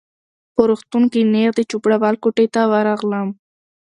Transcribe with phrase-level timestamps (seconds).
[0.55, 3.27] په روغتون کي نیغ د چوپړوال کوټې ته ورغلم.